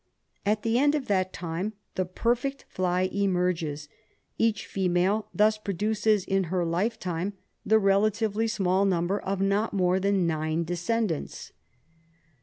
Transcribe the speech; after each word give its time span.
At 0.47 0.63
the 0.63 0.79
end 0.79 0.95
of 0.95 1.05
that 1.09 1.31
time 1.31 1.73
the 1.93 2.05
perfect 2.05 2.65
fly 2.67 3.03
emerges. 3.13 3.87
Each 4.39 4.65
female 4.65 5.27
thus 5.31 5.59
produces 5.59 6.23
in 6.25 6.45
her 6.45 6.65
lifetime 6.65 7.33
the 7.63 7.77
relatively 7.77 8.47
small 8.47 8.83
number 8.85 9.19
of 9.19 9.41
not 9.41 9.73
more 9.73 9.99
than 9.99 10.25
nine 10.25 10.63
descendants. 10.63 11.51